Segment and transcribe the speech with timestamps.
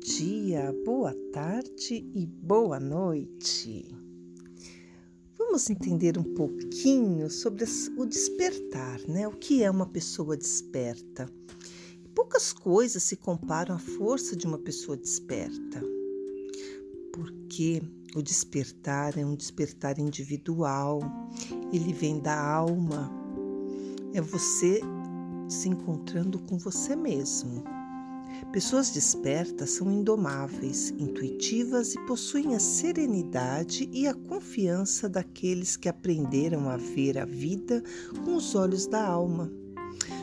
[0.00, 3.84] dia, boa tarde e boa noite.
[5.36, 7.64] Vamos entender um pouquinho sobre
[7.98, 9.28] o despertar, né?
[9.28, 11.28] O que é uma pessoa desperta?
[12.14, 15.82] Poucas coisas se comparam à força de uma pessoa desperta,
[17.12, 17.82] porque
[18.16, 21.00] o despertar é um despertar individual,
[21.72, 23.10] ele vem da alma,
[24.14, 24.80] é você
[25.46, 27.79] se encontrando com você mesmo
[28.52, 36.68] Pessoas despertas são indomáveis, intuitivas e possuem a serenidade e a confiança daqueles que aprenderam
[36.68, 37.80] a ver a vida
[38.24, 39.48] com os olhos da alma.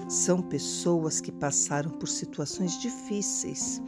[0.09, 3.81] São pessoas que passaram por situações difíceis,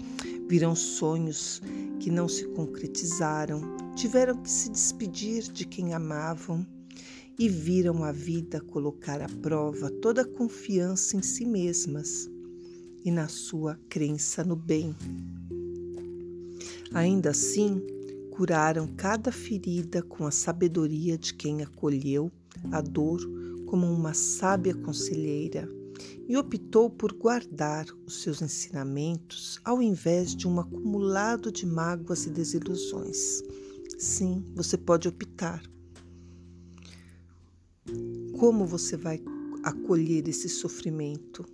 [0.48, 1.62] viram sonhos
[2.00, 3.62] que não se concretizaram,
[3.94, 6.66] tiveram que se despedir de quem amavam
[7.38, 12.30] e viram a vida colocar à prova toda a confiança em si mesmas
[13.04, 14.96] e na sua crença no bem.
[16.94, 17.82] Ainda assim,
[18.32, 22.32] curaram cada ferida com a sabedoria de quem acolheu
[22.72, 23.20] a dor
[23.66, 25.70] como uma sábia conselheira
[26.28, 32.30] e optou por guardar os seus ensinamentos ao invés de um acumulado de mágoas e
[32.30, 33.44] desilusões.
[33.98, 35.62] Sim, você pode optar.
[38.40, 39.22] Como você vai
[39.64, 41.46] acolher esse sofrimento?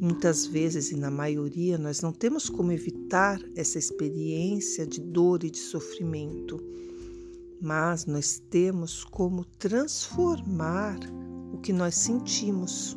[0.00, 5.50] Muitas vezes e na maioria nós não temos como evitar essa experiência de dor e
[5.50, 6.58] de sofrimento,
[7.60, 10.98] mas nós temos como transformar
[11.52, 12.96] o que nós sentimos.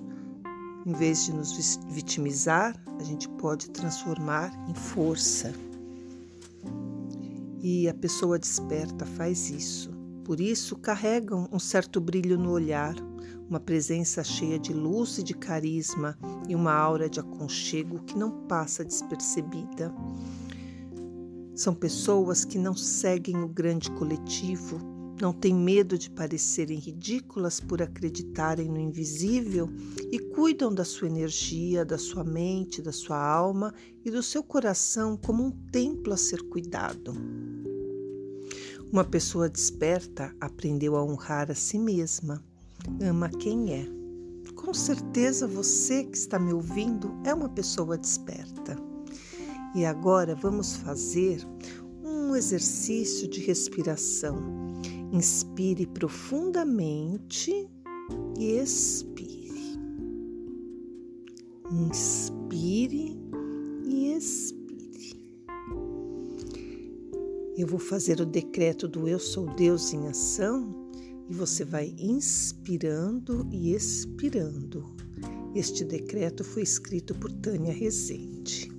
[0.86, 5.54] Em vez de nos vitimizar, a gente pode transformar em força.
[7.62, 9.92] E a pessoa desperta faz isso.
[10.24, 12.96] Por isso, carregam um certo brilho no olhar,
[13.50, 18.46] uma presença cheia de luz e de carisma e uma aura de aconchego que não
[18.48, 19.94] passa despercebida.
[21.56, 24.80] São pessoas que não seguem o grande coletivo,
[25.22, 29.70] não têm medo de parecerem ridículas por acreditarem no invisível
[30.12, 35.16] e cuidam da sua energia, da sua mente, da sua alma e do seu coração
[35.16, 37.14] como um templo a ser cuidado.
[38.92, 42.44] Uma pessoa desperta aprendeu a honrar a si mesma
[43.02, 43.88] ama quem é.
[44.56, 48.78] Com certeza você que está me ouvindo é uma pessoa desperta.
[49.76, 51.46] E agora vamos fazer
[52.04, 54.38] um exercício de respiração.
[55.12, 57.70] Inspire profundamente
[58.38, 59.80] e expire.
[61.72, 63.18] Inspire
[63.86, 64.64] e expire.
[67.58, 70.83] Eu vou fazer o decreto do Eu Sou Deus em ação
[71.30, 74.96] e você vai inspirando e expirando.
[75.56, 78.72] Este decreto foi escrito por Tânia Rezende.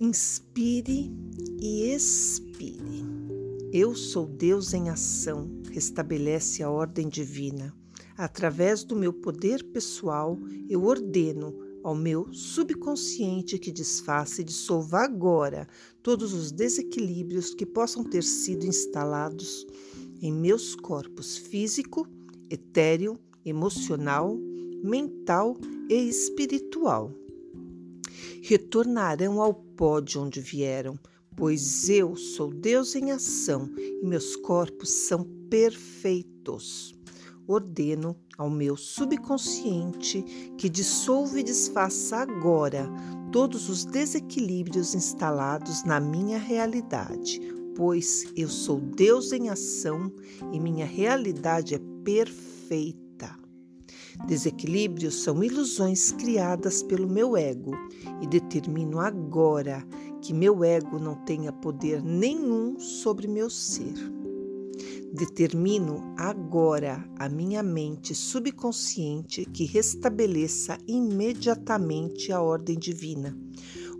[0.00, 1.10] Inspire
[1.60, 3.04] e expire.
[3.72, 7.74] Eu sou Deus em ação, restabelece a ordem divina.
[8.16, 10.38] Através do meu poder pessoal,
[10.68, 11.54] eu ordeno
[11.84, 15.68] ao meu subconsciente que desfaça e dissolva agora
[16.02, 19.64] todos os desequilíbrios que possam ter sido instalados
[20.20, 22.06] em meus corpos físico,
[22.50, 24.36] etéreo, emocional,
[24.82, 25.56] mental
[25.88, 27.12] e espiritual.
[28.42, 30.98] Retornarão ao pó de onde vieram,
[31.36, 36.94] pois eu sou Deus em ação e meus corpos são perfeitos.
[37.46, 40.22] Ordeno ao meu subconsciente
[40.58, 42.88] que dissolva e desfaça agora
[43.32, 47.40] todos os desequilíbrios instalados na minha realidade,
[47.76, 50.10] pois eu sou Deus em ação
[50.52, 53.06] e minha realidade é perfeita.
[54.26, 57.72] Desequilíbrios são ilusões criadas pelo meu ego
[58.22, 59.86] e determino agora
[60.22, 63.94] que meu ego não tenha poder nenhum sobre meu ser.
[65.12, 73.36] Determino agora a minha mente subconsciente que restabeleça imediatamente a ordem divina,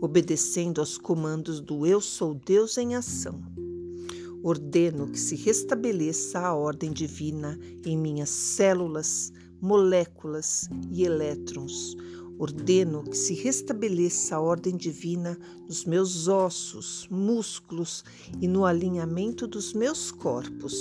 [0.01, 3.66] obedecendo aos comandos do Eu Sou Deus em ação.
[4.49, 11.97] Ordeno que se restabeleça a ordem divina em minhas células, moléculas e elétrons.
[12.39, 18.05] Ordeno que se restabeleça a ordem divina nos meus ossos, músculos
[18.41, 20.77] e no alinhamento dos meus corpos.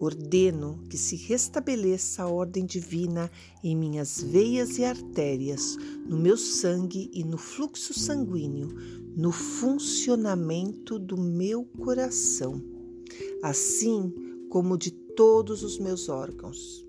[0.00, 3.30] Ordeno que se restabeleça a ordem divina
[3.62, 5.76] em minhas veias e artérias,
[6.08, 8.68] no meu sangue e no fluxo sanguíneo,
[9.14, 12.64] no funcionamento do meu coração,
[13.42, 14.10] assim
[14.48, 16.82] como de todos os meus órgãos.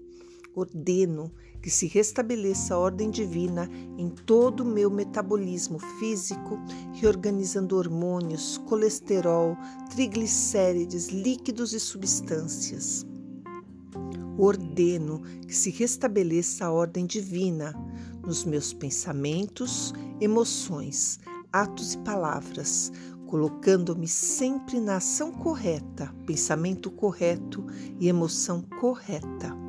[0.56, 6.60] Ordeno que se restabeleça a ordem divina em todo o meu metabolismo físico,
[6.94, 9.56] reorganizando hormônios, colesterol,
[9.92, 13.06] triglicérides, líquidos e substâncias.
[14.38, 17.74] Ordeno que se restabeleça a ordem divina
[18.26, 21.20] nos meus pensamentos, emoções,
[21.52, 22.92] atos e palavras,
[23.28, 27.66] colocando-me sempre na ação correta, pensamento correto
[28.00, 29.61] e emoção correta.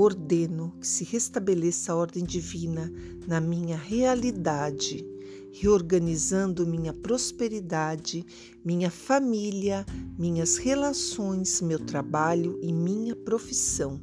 [0.00, 2.88] Ordeno que se restabeleça a ordem divina
[3.26, 5.04] na minha realidade,
[5.50, 8.24] reorganizando minha prosperidade,
[8.64, 9.84] minha família,
[10.16, 14.00] minhas relações, meu trabalho e minha profissão.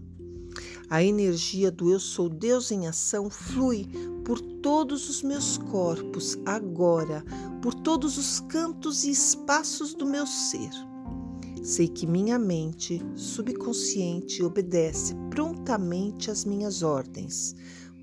[0.89, 3.87] A energia do Eu Sou Deus em ação flui
[4.25, 7.23] por todos os meus corpos agora,
[7.61, 10.71] por todos os cantos e espaços do meu ser.
[11.65, 17.55] Sei que minha mente subconsciente obedece prontamente às minhas ordens,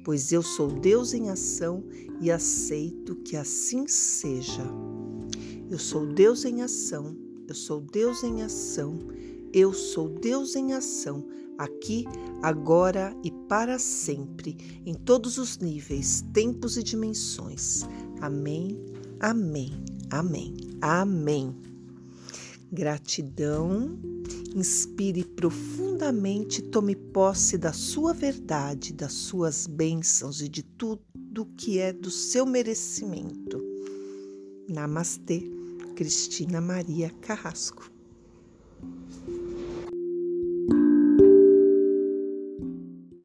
[0.05, 1.85] pois eu sou Deus em ação
[2.21, 4.65] e aceito que assim seja.
[5.71, 7.17] Eu sou Deus em ação,
[7.47, 8.99] eu sou Deus em ação,
[9.53, 11.25] eu sou Deus em ação
[11.57, 12.05] aqui,
[12.43, 17.83] agora e para sempre, em todos os níveis, tempos e dimensões.
[18.21, 18.77] Amém,
[19.21, 19.73] amém,
[20.11, 21.72] amém, amém.
[22.73, 23.99] Gratidão.
[24.57, 31.93] Inspire profundamente, tome posse da sua verdade, das suas bênçãos e de tudo que é
[31.93, 33.63] do seu merecimento.
[34.69, 35.43] Namastê,
[35.95, 37.91] Cristina Maria Carrasco.